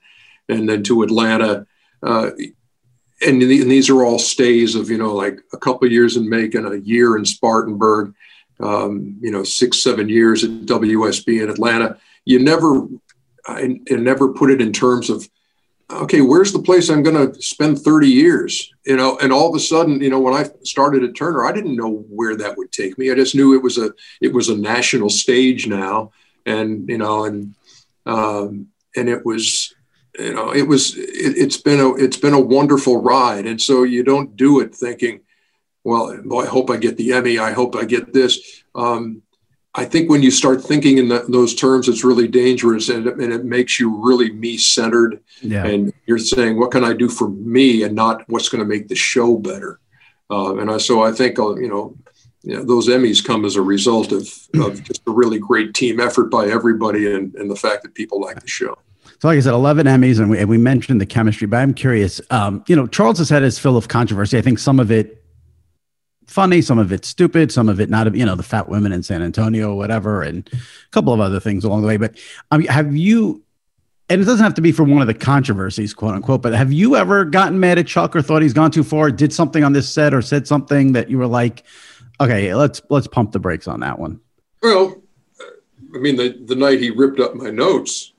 [0.49, 1.67] and then to atlanta
[2.01, 2.31] uh,
[3.25, 6.29] and, the, and these are all stays of you know like a couple years in
[6.29, 8.13] Macon, a year in Spartanburg,
[8.59, 11.97] um, you know six seven years at WSB in Atlanta.
[12.25, 12.87] You never,
[13.47, 15.27] I, I never put it in terms of,
[15.89, 18.69] okay, where's the place I'm going to spend 30 years?
[18.85, 21.53] You know, and all of a sudden, you know, when I started at Turner, I
[21.53, 23.09] didn't know where that would take me.
[23.09, 26.11] I just knew it was a it was a national stage now,
[26.45, 27.55] and you know, and
[28.05, 29.73] um, and it was
[30.19, 33.83] you know it was it, it's been a it's been a wonderful ride and so
[33.83, 35.19] you don't do it thinking
[35.83, 39.21] well boy, i hope i get the emmy i hope i get this um,
[39.75, 43.17] i think when you start thinking in the, those terms it's really dangerous and, it-
[43.17, 45.65] and it makes you really me centered Yeah.
[45.65, 48.87] and you're saying what can i do for me and not what's going to make
[48.87, 49.79] the show better
[50.31, 51.95] uh, and I, so i think uh, you know
[52.43, 54.21] you know, those Emmys come as a result of,
[54.55, 58.21] of just a really great team effort by everybody and, and the fact that people
[58.21, 58.77] like the show.
[59.19, 61.73] So, like I said, 11 Emmys, and we, and we mentioned the chemistry, but I'm
[61.73, 62.21] curious.
[62.29, 64.37] Um, you know, Charles has had his fill of controversy.
[64.37, 65.23] I think some of it
[66.27, 69.01] funny, some of it stupid, some of it not, you know, the fat women in
[69.01, 71.97] San Antonio whatever, and a couple of other things along the way.
[71.97, 72.17] But
[72.57, 73.43] mean, have you,
[74.09, 76.71] and it doesn't have to be for one of the controversies, quote unquote, but have
[76.71, 79.73] you ever gotten mad at Chuck or thought he's gone too far, did something on
[79.73, 81.63] this set or said something that you were like,
[82.21, 84.19] okay, let's let's pump the brakes on that one?
[84.61, 85.01] Well,
[85.95, 88.13] I mean, the, the night he ripped up my notes,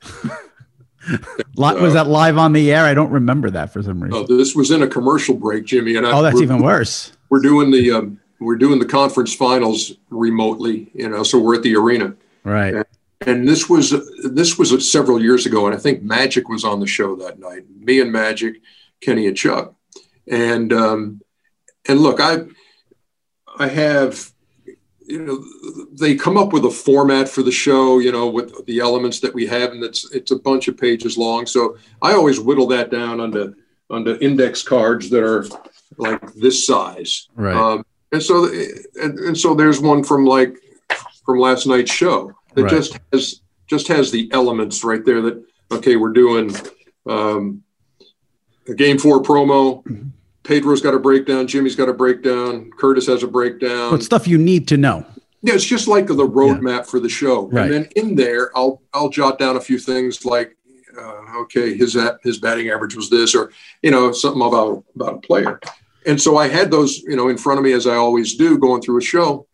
[1.56, 2.84] was that live on the air?
[2.84, 4.18] I don't remember that for some reason.
[4.28, 5.96] oh, this was in a commercial break, Jimmy.
[5.96, 7.12] And I, Oh, that's even worse.
[7.30, 11.62] We're doing the um, we're doing the conference finals remotely, you know, so we're at
[11.62, 12.14] the arena.
[12.44, 12.86] Right.
[13.26, 13.90] And this was
[14.22, 17.64] this was several years ago, and I think Magic was on the show that night.
[17.76, 18.60] Me and Magic,
[19.00, 19.74] Kenny and Chuck,
[20.30, 21.20] and um,
[21.88, 22.44] and look, I
[23.58, 24.32] I have
[25.08, 25.42] you know
[25.92, 29.34] they come up with a format for the show, you know, with the elements that
[29.34, 31.46] we have, and it's it's a bunch of pages long.
[31.46, 33.54] So I always whittle that down onto
[33.90, 35.46] onto index cards that are
[35.96, 37.28] like this size.
[37.34, 37.56] Right.
[37.56, 40.56] Um, and so and, and so there's one from like
[41.24, 42.70] from last night's show that Right.
[42.70, 46.54] just has just has the elements right there that okay we're doing
[47.06, 47.62] um,
[48.68, 49.82] a game four promo
[50.48, 53.90] pedro's got a breakdown jimmy's got a breakdown curtis has a breakdown.
[53.90, 55.04] But stuff you need to know.
[55.42, 56.82] Yeah, it's just like the roadmap yeah.
[56.82, 57.70] for the show, right.
[57.70, 60.56] and then in there, I'll I'll jot down a few things like,
[60.98, 65.18] uh, okay, his his batting average was this, or you know something about about a
[65.18, 65.60] player,
[66.06, 68.58] and so I had those you know in front of me as I always do
[68.58, 69.46] going through a show,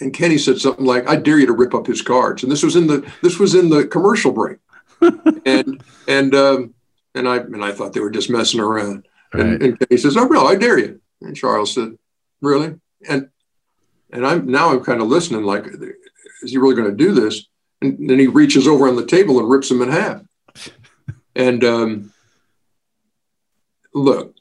[0.00, 2.62] and Kenny said something like, "I dare you to rip up his cards," and this
[2.62, 4.58] was in the this was in the commercial break,
[5.44, 6.74] and and um,
[7.16, 9.46] and I and I thought they were just messing around, right.
[9.46, 11.96] and, and Kenny says, "Oh, no, I dare you," and Charles said,
[12.40, 12.74] "Really?"
[13.08, 13.28] and
[14.12, 15.66] and I'm now I'm kind of listening, like,
[16.42, 17.46] is he really going to do this?
[17.80, 20.22] And then he reaches over on the table and rips him in half.
[21.34, 22.12] And um,
[23.94, 24.36] look,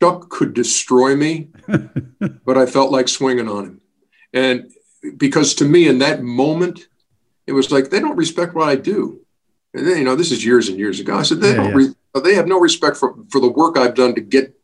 [0.00, 1.48] Chuck could destroy me,
[2.46, 3.80] but I felt like swinging on him.
[4.32, 4.72] And
[5.18, 6.88] because to me, in that moment,
[7.46, 9.20] it was like they don't respect what I do.
[9.74, 11.14] And then, you know, this is years and years ago.
[11.14, 11.70] I said they yeah, don't.
[11.72, 11.76] Yeah.
[11.76, 14.54] Re- they have no respect for for the work I've done to get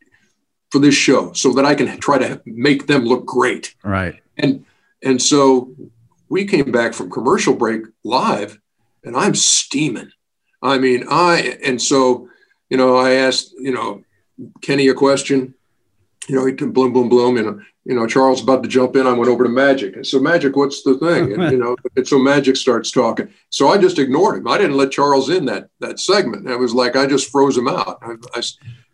[0.70, 3.74] for this show so that I can try to make them look great.
[3.85, 4.20] Right.
[4.38, 4.64] And
[5.02, 5.74] and so
[6.28, 8.59] we came back from commercial break live
[9.04, 10.11] and I'm steaming.
[10.62, 12.28] I mean, I and so,
[12.70, 14.02] you know, I asked, you know,
[14.62, 15.54] Kenny a question.
[16.28, 19.06] You know, he did bloom, bloom, bloom, and you know, Charles about to jump in.
[19.06, 21.32] I went over to Magic and so Magic, what's the thing?
[21.34, 23.28] And you know, and so Magic starts talking.
[23.50, 24.48] So I just ignored him.
[24.48, 26.48] I didn't let Charles in that that segment.
[26.48, 27.98] It was like I just froze him out.
[28.02, 28.42] I, I,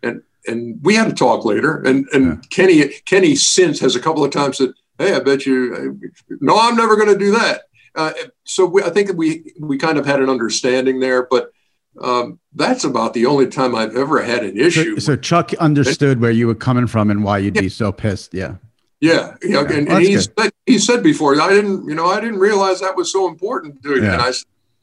[0.03, 1.81] and and we had a talk later.
[1.83, 2.41] And and yeah.
[2.49, 5.99] Kenny Kenny since has a couple of times said, "Hey, I bet you."
[6.41, 7.63] No, I'm never going to do that.
[7.95, 8.13] Uh,
[8.43, 11.51] so we, I think we we kind of had an understanding there, but
[11.99, 14.99] um, that's about the only time I've ever had an issue.
[14.99, 17.61] So, so Chuck understood where you were coming from and why you'd yeah.
[17.61, 18.33] be so pissed.
[18.33, 18.55] Yeah.
[18.99, 22.21] Yeah, yeah, and, well, and he said, he said before, I didn't, you know, I
[22.21, 23.81] didn't realize that was so important.
[23.81, 24.13] To yeah.
[24.13, 24.31] And I,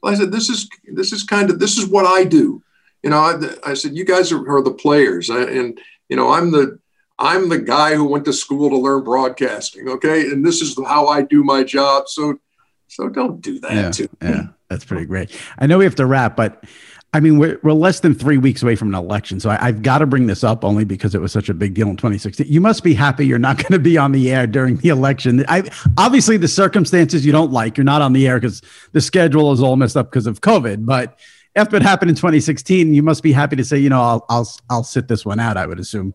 [0.03, 2.61] I said, this is this is kind of this is what I do
[3.03, 6.31] you know, I, I said, you guys are, are the players, I, and you know,
[6.31, 6.79] I'm the
[7.17, 9.89] I'm the guy who went to school to learn broadcasting.
[9.89, 12.07] Okay, and this is how I do my job.
[12.07, 12.39] So,
[12.87, 13.73] so don't do that.
[13.73, 14.09] Yeah, too.
[14.21, 15.37] yeah, that's pretty great.
[15.57, 16.63] I know we have to wrap, but
[17.11, 19.39] I mean, we're, we're less than three weeks away from an election.
[19.39, 21.73] So I, have got to bring this up only because it was such a big
[21.73, 22.45] deal in 2016.
[22.47, 25.43] You must be happy you're not going to be on the air during the election.
[25.47, 29.51] I, obviously, the circumstances you don't like, you're not on the air because the schedule
[29.51, 30.85] is all messed up because of COVID.
[30.85, 31.17] But
[31.55, 34.49] after it happened in 2016, you must be happy to say, you know, I'll I'll
[34.69, 35.57] I'll sit this one out.
[35.57, 36.13] I would assume.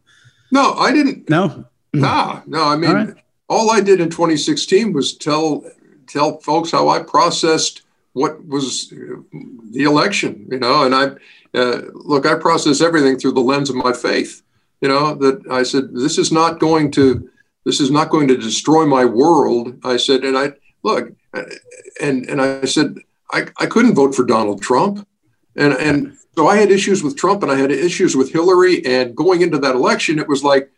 [0.52, 1.28] No, I didn't.
[1.28, 2.64] No, nah, no.
[2.64, 3.14] I mean, all, right.
[3.48, 5.64] all I did in 2016 was tell
[6.06, 7.82] tell folks how I processed
[8.14, 10.48] what was the election.
[10.50, 14.42] You know, and I uh, look, I process everything through the lens of my faith.
[14.80, 17.28] You know, that I said this is not going to
[17.64, 19.78] this is not going to destroy my world.
[19.84, 21.12] I said, and I look,
[22.00, 22.96] and and I said
[23.32, 25.06] I, I couldn't vote for Donald Trump.
[25.56, 28.84] And and so I had issues with Trump and I had issues with Hillary.
[28.84, 30.70] And going into that election, it was like,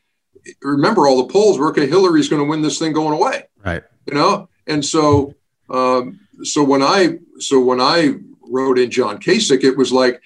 [0.63, 1.87] remember all the polls were okay.
[1.87, 3.45] Hillary's going to win this thing going away.
[3.65, 3.83] Right.
[4.07, 4.49] You know.
[4.67, 5.35] And so
[5.69, 10.21] um, so when I so when I wrote in John Kasich, it was like,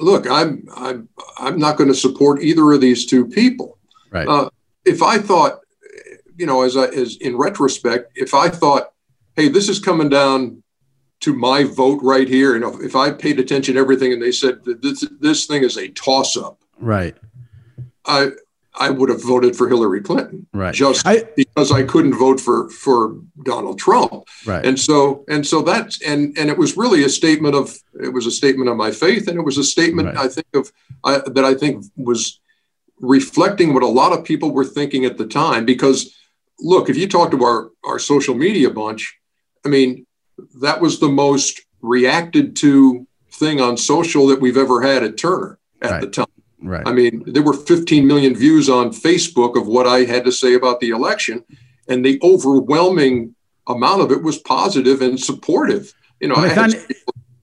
[0.00, 3.78] look, I'm I'm I'm not going to support either of these two people.
[4.10, 4.28] Right.
[4.28, 4.48] Uh,
[4.84, 5.60] if I thought,
[6.36, 8.92] you know, as I as in retrospect, if I thought,
[9.36, 10.62] hey, this is coming down
[11.20, 14.32] to my vote right here, and if, if I paid attention to everything and they
[14.32, 17.16] said that this, this thing is a toss up, right?
[18.04, 18.30] I
[18.78, 20.74] I would have voted for Hillary Clinton, right?
[20.74, 24.64] Just I, because I couldn't vote for for Donald Trump, right?
[24.64, 28.26] And so and so that's and and it was really a statement of it was
[28.26, 30.16] a statement of my faith, and it was a statement right.
[30.16, 30.72] I think of
[31.04, 32.40] I, that I think was
[33.00, 35.64] reflecting what a lot of people were thinking at the time.
[35.64, 36.14] Because
[36.60, 39.18] look, if you talk to our our social media bunch,
[39.66, 40.06] I mean,
[40.60, 45.58] that was the most reacted to thing on social that we've ever had at Turner
[45.82, 46.00] at right.
[46.00, 46.26] the time.
[46.60, 46.86] Right.
[46.86, 50.54] I mean, there were 15 million views on Facebook of what I had to say
[50.54, 51.44] about the election,
[51.88, 53.34] and the overwhelming
[53.66, 55.94] amount of it was positive and supportive.
[56.20, 56.74] You know, I had,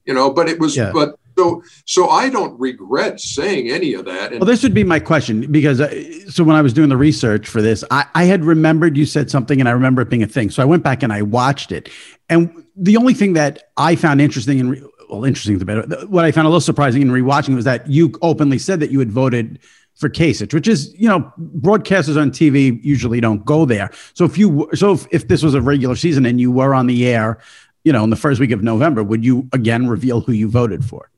[0.04, 0.90] you know, but it was, yeah.
[0.92, 4.32] but so so I don't regret saying any of that.
[4.32, 6.96] And well, this would be my question because uh, so when I was doing the
[6.96, 10.22] research for this, I, I had remembered you said something, and I remember it being
[10.22, 10.50] a thing.
[10.50, 11.88] So I went back and I watched it,
[12.28, 15.82] and the only thing that I found interesting and well, interesting is the better.
[16.06, 18.98] What I found a little surprising in rewatching was that you openly said that you
[18.98, 19.58] had voted
[19.94, 23.90] for Kasich, which is, you know, broadcasters on TV usually don't go there.
[24.14, 26.86] So if you, so if, if this was a regular season and you were on
[26.86, 27.38] the air,
[27.84, 30.84] you know, in the first week of November, would you again reveal who you voted
[30.84, 31.10] for?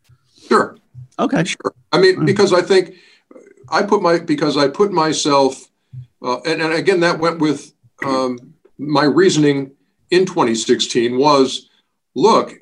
[0.47, 0.76] Sure.
[1.18, 1.45] Okay.
[1.45, 1.74] Sure.
[1.93, 2.95] I mean, because I think
[3.68, 5.68] I put my, because I put myself,
[6.22, 7.72] uh, and, and again, that went with
[8.05, 9.72] um, my reasoning
[10.11, 11.68] in 2016 was,
[12.14, 12.55] look,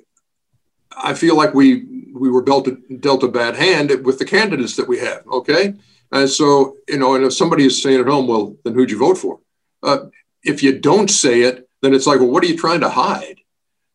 [0.97, 4.77] I feel like we we were dealt a, dealt a bad hand with the candidates
[4.77, 5.27] that we have.
[5.27, 5.75] Okay,
[6.13, 8.99] and so you know, and if somebody is saying at home, well, then who'd you
[8.99, 9.41] vote for?
[9.83, 10.07] Uh,
[10.43, 13.41] if you don't say it, then it's like, well, what are you trying to hide?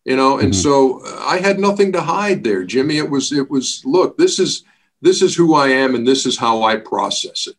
[0.05, 0.61] You know, and Mhm.
[0.63, 2.97] so uh, I had nothing to hide there, Jimmy.
[2.97, 4.63] It was it was look, this is
[5.01, 7.55] this is who I am, and this is how I process it.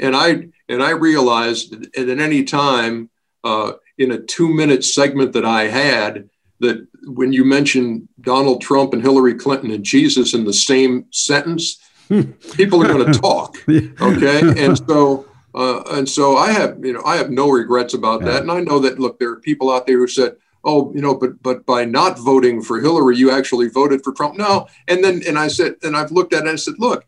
[0.00, 3.10] And I and I realized that at any time
[3.44, 6.28] uh, in a two minute segment that I had
[6.60, 11.78] that when you mention Donald Trump and Hillary Clinton and Jesus in the same sentence,
[12.54, 13.56] people are going to talk.
[14.00, 18.24] Okay, and so uh, and so I have you know I have no regrets about
[18.24, 20.36] that, and I know that look there are people out there who said.
[20.62, 24.36] Oh, you know, but but by not voting for Hillary, you actually voted for Trump.
[24.36, 27.06] No, and then and I said, and I've looked at it and I said, look,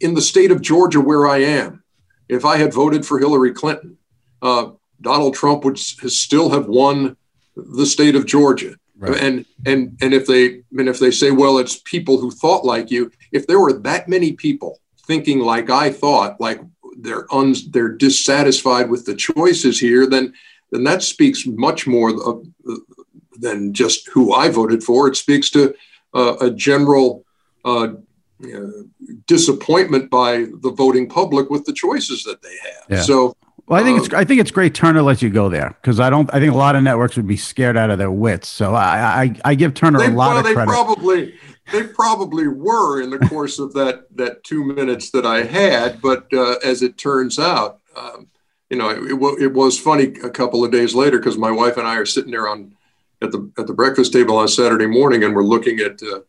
[0.00, 1.82] in the state of Georgia where I am,
[2.28, 3.96] if I had voted for Hillary Clinton,
[4.42, 7.16] uh, Donald Trump would s- still have won
[7.56, 8.76] the state of Georgia.
[9.14, 12.90] And and and if they and if they say, well, it's people who thought like
[12.90, 16.60] you, if there were that many people thinking like I thought, like
[16.98, 20.34] they're un, they're dissatisfied with the choices here, then
[20.70, 22.46] then that speaks much more of,
[23.34, 25.08] than just who I voted for.
[25.08, 25.74] It speaks to
[26.14, 27.24] uh, a general
[27.64, 27.88] uh,
[28.44, 28.66] uh,
[29.26, 32.86] disappointment by the voting public with the choices that they have.
[32.88, 33.02] Yeah.
[33.02, 33.36] So
[33.70, 36.00] Well, I think uh, it's I think it's great Turner lets you go there because
[36.00, 38.48] I don't I think a lot of networks would be scared out of their wits.
[38.48, 40.72] So I I, I give Turner they, a lot well, of they credit.
[40.72, 41.34] probably
[41.70, 46.26] they probably were in the course of that that two minutes that I had, but
[46.32, 48.26] uh, as it turns out, um,
[48.70, 51.76] you know, it, it, it was funny a couple of days later because my wife
[51.76, 52.74] and I are sitting there on
[53.22, 56.02] at the at the breakfast table on Saturday morning, and we're looking at.
[56.02, 56.20] Uh,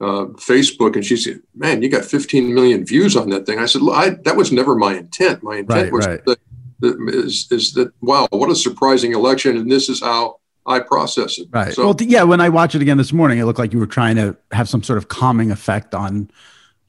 [0.00, 3.66] uh, Facebook, and she said, "Man, you got 15 million views on that thing." I
[3.66, 5.42] said, "Look, I, "That was never my intent.
[5.42, 6.24] My intent Right, was right.
[6.24, 6.38] that
[6.82, 11.48] is, is that wow, what a surprising election, and this is how I process it."
[11.50, 11.72] Right.
[11.72, 12.22] So, well, yeah.
[12.22, 14.68] When I watched it again this morning, it looked like you were trying to have
[14.68, 16.30] some sort of calming effect on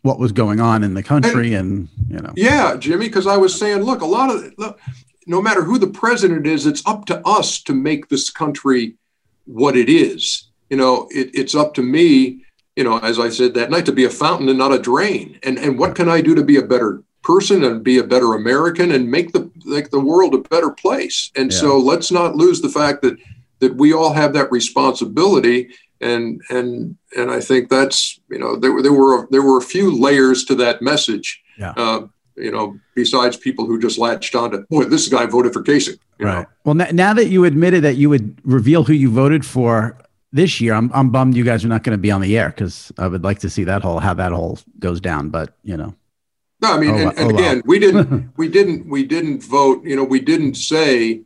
[0.01, 2.31] what was going on in the country, and, you know.
[2.35, 4.79] Yeah, Jimmy, because I was saying, look, a lot of look,
[5.27, 8.95] no matter who the president is, it's up to us to make this country
[9.45, 10.49] what it is.
[10.69, 12.43] You know, it, it's up to me,
[12.75, 15.39] you know, as I said that night, to be a fountain and not a drain.
[15.43, 17.03] And and what can I do to be a better
[17.33, 21.17] person and be a better American and make the make the world a better place?
[21.39, 23.15] And so let's not lose the fact that
[23.61, 25.69] that we all have that responsibility.
[26.01, 29.61] And and and I think that's you know there, were- there were there were a
[29.75, 31.27] few layers to that message
[31.57, 31.73] Yeah.
[31.77, 31.99] uh,
[32.37, 35.99] you know, besides people who just latched on to, boy, this guy voted for Kasich.
[36.21, 36.45] Right.
[36.63, 39.97] Well, n- now that you admitted that you would reveal who you voted for
[40.31, 42.47] this year, I'm I'm bummed you guys are not going to be on the air
[42.55, 45.29] because I would like to see that whole how that whole goes down.
[45.37, 45.93] But you know,
[46.61, 49.83] No, I mean, Oh, and, and oh, again, we didn't, we didn't, we didn't vote.
[49.85, 51.21] You know, we didn't say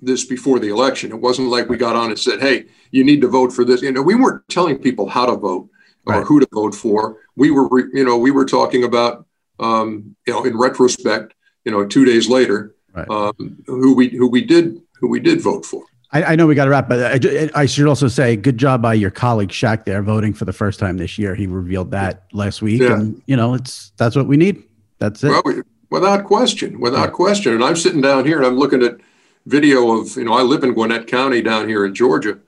[0.00, 1.10] this before the election.
[1.12, 3.82] It wasn't like we got on and said, "Hey, you need to vote for this."
[3.82, 5.68] You know, we weren't telling people how to vote
[6.06, 6.24] or Right.
[6.24, 7.18] who to vote for.
[7.36, 9.26] We were, re- you know, we were talking about,
[9.60, 11.34] um, you know, in retrospect,
[11.64, 13.08] you know, two days later, Right.
[13.10, 15.84] um, who we who we did who we did vote for.
[16.10, 18.80] I, I know we got to wrap, but I, I should also say good job
[18.80, 21.34] by your colleague Shaq there voting for the first time this year.
[21.34, 22.94] He revealed that last week, Yeah.
[22.94, 24.62] and you know it's that's what we need.
[24.98, 25.28] That's it.
[25.28, 27.54] Well, we- without question, without question.
[27.54, 28.96] And I'm sitting down here and I'm looking at
[29.46, 32.38] video of, you know, I live in Gwinnett County down here in Georgia,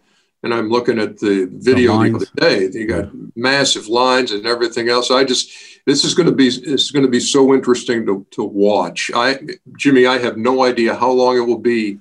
[0.42, 2.14] and I'm looking at the video the lines.
[2.16, 2.68] other day.
[2.78, 5.10] You got massive lines and everything else.
[5.10, 5.50] I just,
[5.86, 9.10] this is going to be, this is going to be so interesting to, to watch.
[9.14, 9.38] I,
[9.78, 11.98] Jimmy, I have no idea how long it will be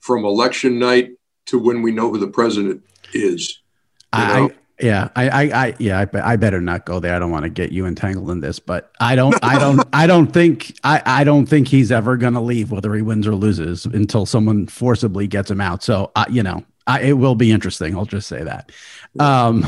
[0.00, 1.10] from election night
[1.46, 2.82] to when we know who the president
[3.12, 3.60] is.
[4.12, 4.40] I.
[4.40, 4.50] I
[4.82, 7.14] yeah, I, I, I yeah, I, I better not go there.
[7.14, 10.06] I don't want to get you entangled in this, but I don't, I don't, I
[10.06, 13.34] don't think, I, I don't think he's ever going to leave, whether he wins or
[13.34, 15.82] loses, until someone forcibly gets him out.
[15.82, 17.94] So, uh, you know, I, it will be interesting.
[17.94, 18.72] I'll just say that.
[19.18, 19.66] Um,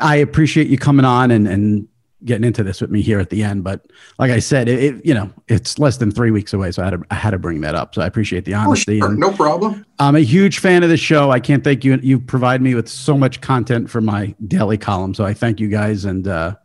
[0.00, 1.88] I appreciate you coming on and and
[2.24, 3.62] getting into this with me here at the end.
[3.64, 3.86] But
[4.18, 6.86] like I said, it, it you know it's less than three weeks away, so I
[6.86, 7.94] had to I had to bring that up.
[7.94, 8.98] So I appreciate the Oh, honesty.
[8.98, 9.84] sure, no problem.
[9.98, 11.30] I'm a huge fan of the show.
[11.30, 11.98] I can't thank you.
[12.02, 15.14] You provide me with so much content for my daily column.
[15.14, 16.56] So I thank you guys and uh,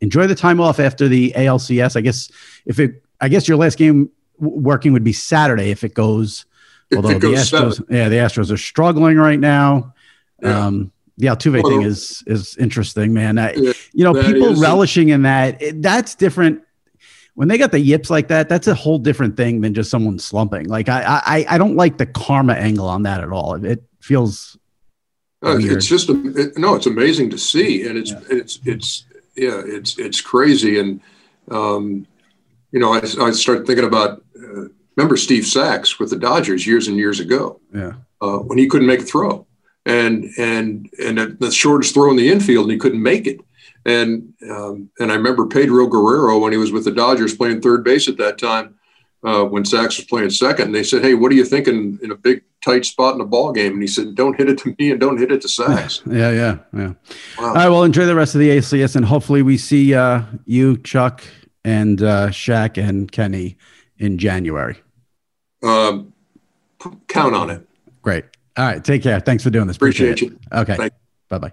[0.00, 1.96] enjoy the time off after the ALCS.
[1.96, 2.30] I guess
[2.66, 6.44] if it, I guess your last game working would be Saturday if it goes.
[6.90, 7.96] If although it goes the Astros, seven.
[7.96, 9.94] yeah, the Astros are struggling right now.
[10.42, 10.66] Yeah.
[10.66, 13.38] Um, the Altuve Well, thing is is interesting, man.
[13.38, 15.60] I, Yeah, you know, people is- relishing in that.
[15.62, 16.62] it- that's different.
[17.34, 20.18] When they got the yips like that, that's a whole different thing than just someone
[20.18, 20.68] slumping.
[20.68, 23.62] Like I, I, I don't like the karma angle on that at all.
[23.62, 24.56] It feels.
[25.44, 29.04] Uh, it's just a, it, no, it's amazing to see, and it's it's it's
[29.36, 31.00] yeah, it's it's crazy, and
[31.50, 32.06] um,
[32.72, 36.88] you know, I, I started thinking about uh, remember Steve Sax with the Dodgers years
[36.88, 37.92] and years ago yeah.
[38.22, 39.46] uh, when he couldn't make a throw,
[39.86, 43.40] and and and the shortest throw in the infield, and he couldn't make it,
[43.86, 47.84] and um, and I remember Pedro Guerrero when he was with the Dodgers playing third
[47.84, 48.74] base at that time.
[49.24, 52.12] Uh, when Sax was playing second, and they said, "Hey, what are you thinking in
[52.12, 54.76] a big tight spot in the ball game, and he said, "Don't hit it to
[54.78, 56.92] me, and don't hit it to Sax." yeah, yeah, yeah.
[57.38, 57.48] Wow.
[57.48, 60.76] All right, well, enjoy the rest of the ACS, and hopefully we see uh, you,
[60.76, 61.24] Chuck,
[61.64, 63.56] and uh, Shaq and Kenny
[63.98, 64.76] in January.
[65.62, 66.12] Um,
[67.08, 67.66] count on it.
[68.02, 68.26] Great.
[68.56, 68.82] All right.
[68.82, 69.20] Take care.
[69.20, 69.76] Thanks for doing this.
[69.76, 70.58] Appreciate, Appreciate you.
[70.58, 70.90] Okay.
[71.28, 71.52] Bye bye.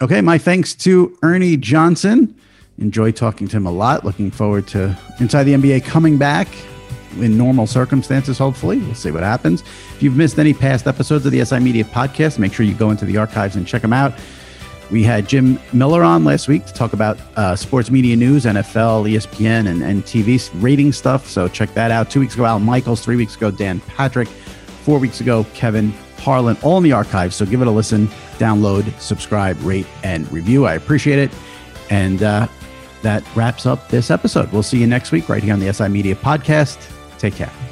[0.00, 0.20] Okay.
[0.20, 2.34] My thanks to Ernie Johnson.
[2.78, 4.04] Enjoy talking to him a lot.
[4.04, 6.48] Looking forward to Inside the NBA coming back
[7.18, 8.78] in normal circumstances, hopefully.
[8.78, 9.60] We'll see what happens.
[9.94, 12.90] If you've missed any past episodes of the SI Media podcast, make sure you go
[12.90, 14.14] into the archives and check them out.
[14.90, 19.10] We had Jim Miller on last week to talk about uh, sports media news, NFL,
[19.10, 21.26] ESPN, and, and TV rating stuff.
[21.28, 22.10] So check that out.
[22.10, 23.00] Two weeks ago, Al Michaels.
[23.00, 24.28] Three weeks ago, Dan Patrick.
[24.84, 26.56] Four weeks ago, Kevin Harlan.
[26.62, 27.36] All in the archives.
[27.36, 28.08] So give it a listen,
[28.38, 30.66] download, subscribe, rate, and review.
[30.66, 31.30] I appreciate it.
[31.90, 32.48] And uh,
[33.02, 34.50] that wraps up this episode.
[34.52, 36.88] We'll see you next week right here on the SI Media Podcast.
[37.18, 37.71] Take care.